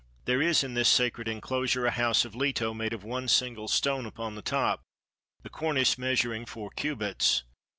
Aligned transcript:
There 0.25 0.41
is 0.41 0.63
in 0.63 0.73
this 0.73 0.89
sacred 0.89 1.27
enclosure 1.27 1.85
a 1.85 1.91
house 1.91 2.25
of 2.25 2.33
Leto 2.33 2.73
made 2.73 2.91
of 2.91 3.03
one 3.03 3.27
single 3.27 3.67
stone 3.67 4.07
upon 4.07 4.33
the 4.33 4.41
top, 4.41 4.81
the 5.43 5.49
cornice 5.51 5.95
measuring 5.95 6.47
four 6.47 6.71
cubits. 6.71 7.43